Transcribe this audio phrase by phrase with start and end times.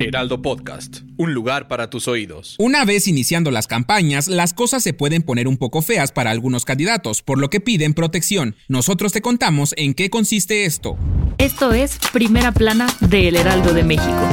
[0.00, 2.56] Heraldo Podcast, un lugar para tus oídos.
[2.58, 6.64] Una vez iniciando las campañas, las cosas se pueden poner un poco feas para algunos
[6.64, 8.54] candidatos, por lo que piden protección.
[8.68, 10.96] Nosotros te contamos en qué consiste esto.
[11.38, 14.28] Esto es Primera Plana de El Heraldo de México.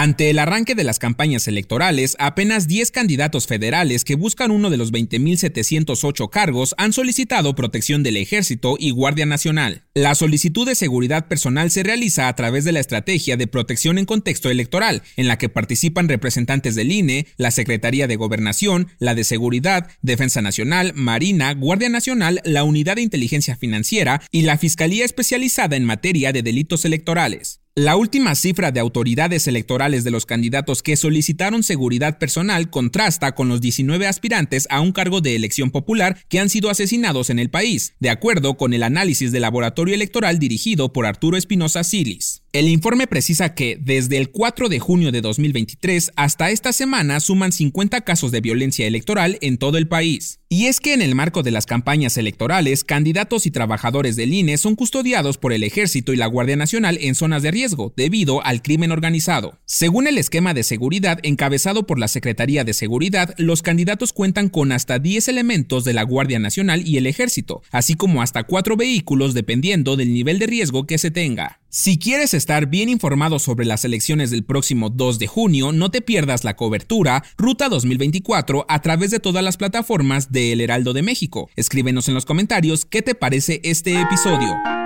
[0.00, 4.78] Ante el arranque de las campañas electorales, apenas 10 candidatos federales que buscan uno de
[4.78, 9.84] los 20.708 cargos han solicitado protección del Ejército y Guardia Nacional.
[9.92, 14.06] La solicitud de seguridad personal se realiza a través de la estrategia de protección en
[14.06, 19.24] contexto electoral, en la que participan representantes del INE, la Secretaría de Gobernación, la de
[19.24, 25.76] Seguridad, Defensa Nacional, Marina, Guardia Nacional, la Unidad de Inteligencia Financiera y la Fiscalía Especializada
[25.76, 27.59] en Materia de Delitos Electorales.
[27.76, 33.48] La última cifra de autoridades electorales de los candidatos que solicitaron seguridad personal contrasta con
[33.48, 37.48] los 19 aspirantes a un cargo de elección popular que han sido asesinados en el
[37.48, 42.42] país, de acuerdo con el análisis del laboratorio electoral dirigido por Arturo Espinosa Silis.
[42.52, 47.52] El informe precisa que desde el 4 de junio de 2023 hasta esta semana suman
[47.52, 50.40] 50 casos de violencia electoral en todo el país.
[50.48, 54.58] Y es que en el marco de las campañas electorales, candidatos y trabajadores del INE
[54.58, 58.62] son custodiados por el Ejército y la Guardia Nacional en zonas de riesgo debido al
[58.62, 59.60] crimen organizado.
[59.64, 64.72] Según el esquema de seguridad encabezado por la Secretaría de Seguridad, los candidatos cuentan con
[64.72, 69.34] hasta 10 elementos de la Guardia Nacional y el Ejército, así como hasta 4 vehículos
[69.34, 71.59] dependiendo del nivel de riesgo que se tenga.
[71.72, 76.02] Si quieres estar bien informado sobre las elecciones del próximo 2 de junio, no te
[76.02, 81.02] pierdas la cobertura Ruta 2024 a través de todas las plataformas de El Heraldo de
[81.02, 81.48] México.
[81.54, 84.79] Escríbenos en los comentarios qué te parece este episodio.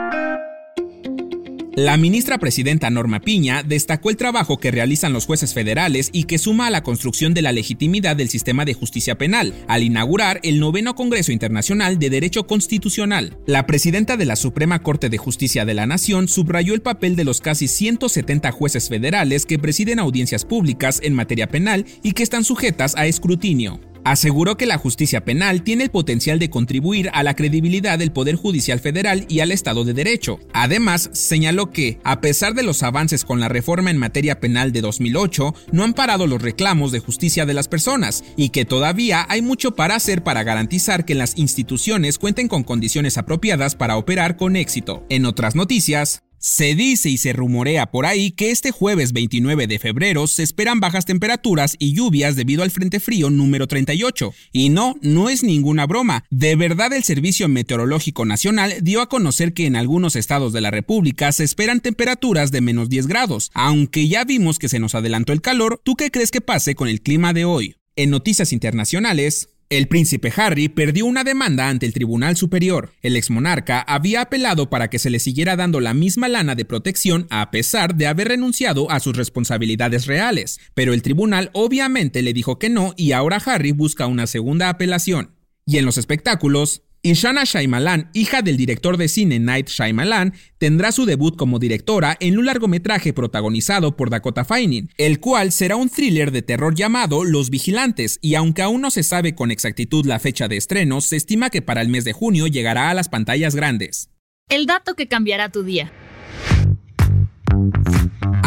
[1.77, 6.39] La ministra presidenta Norma Piña destacó el trabajo que realizan los jueces federales y que
[6.39, 10.61] suma a la construcción de la legitimidad del sistema de justicia penal, al inaugurar el
[10.61, 13.37] noveno Congreso Internacional de Derecho Constitucional.
[13.47, 17.25] La presidenta de la Suprema Corte de Justicia de la Nación subrayó el papel de
[17.25, 22.45] los casi 170 jueces federales que presiden audiencias públicas en materia penal y que están
[22.45, 27.35] sujetas a escrutinio aseguró que la justicia penal tiene el potencial de contribuir a la
[27.35, 30.39] credibilidad del Poder Judicial Federal y al Estado de Derecho.
[30.53, 34.81] Además, señaló que, a pesar de los avances con la reforma en materia penal de
[34.81, 39.43] 2008, no han parado los reclamos de justicia de las personas y que todavía hay
[39.43, 44.57] mucho para hacer para garantizar que las instituciones cuenten con condiciones apropiadas para operar con
[44.57, 45.05] éxito.
[45.09, 49.79] En otras noticias, se dice y se rumorea por ahí que este jueves 29 de
[49.79, 54.35] febrero se esperan bajas temperaturas y lluvias debido al Frente Frío número 38.
[54.53, 56.27] Y no, no es ninguna broma.
[56.29, 60.71] De verdad el Servicio Meteorológico Nacional dio a conocer que en algunos estados de la
[60.71, 63.51] República se esperan temperaturas de menos 10 grados.
[63.55, 66.89] Aunque ya vimos que se nos adelantó el calor, ¿tú qué crees que pase con
[66.89, 67.77] el clima de hoy?
[67.97, 72.93] En noticias internacionales, el príncipe Harry perdió una demanda ante el Tribunal Superior.
[73.03, 77.27] El exmonarca había apelado para que se le siguiera dando la misma lana de protección
[77.31, 82.59] a pesar de haber renunciado a sus responsabilidades reales, pero el tribunal obviamente le dijo
[82.59, 85.31] que no y ahora Harry busca una segunda apelación.
[85.67, 91.05] Y en los espectáculos, Ishana Shyamalan, hija del director de cine Night Shyamalan, tendrá su
[91.05, 96.33] debut como directora en un largometraje protagonizado por Dakota Fanning, el cual será un thriller
[96.33, 100.49] de terror llamado Los Vigilantes, y aunque aún no se sabe con exactitud la fecha
[100.49, 104.09] de estreno, se estima que para el mes de junio llegará a las pantallas grandes.
[104.49, 105.93] El dato que cambiará tu día.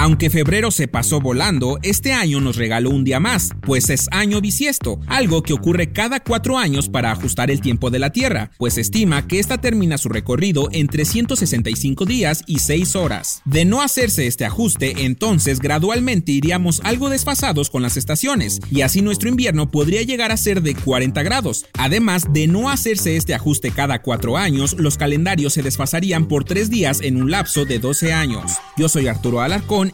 [0.08, 4.40] Aunque febrero se pasó volando, este año nos regaló un día más, pues es año
[4.40, 8.78] bisiesto, algo que ocurre cada cuatro años para ajustar el tiempo de la Tierra, pues
[8.78, 13.42] estima que esta termina su recorrido en 365 días y 6 horas.
[13.44, 19.02] De no hacerse este ajuste, entonces gradualmente iríamos algo desfasados con las estaciones, y así
[19.02, 21.66] nuestro invierno podría llegar a ser de 40 grados.
[21.74, 26.70] Además de no hacerse este ajuste cada cuatro años, los calendarios se desfasarían por tres
[26.70, 28.54] días en un lapso de 12 años.
[28.78, 29.92] Yo soy Arturo Alarcón